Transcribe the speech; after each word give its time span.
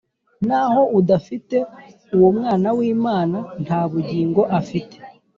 naho 0.47 0.81
udafite 0.99 1.57
uwo 2.15 2.29
Mwanaw’Imana 2.37 3.37
nta 3.63 3.81
bugingo 3.91 4.41
afite” 4.59 4.97